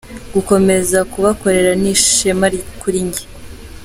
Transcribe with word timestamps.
Gukomeza 0.33 0.97
kubakorera 1.11 1.71
ni 1.81 1.89
ishema 1.95 2.47
kuri 2.81 2.99
njye". 3.07 3.23